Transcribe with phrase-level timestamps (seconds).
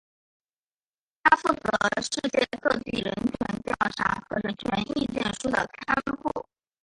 [1.23, 1.69] 它负责
[2.01, 6.47] 世界各地人权调查和人权意见书的刊布。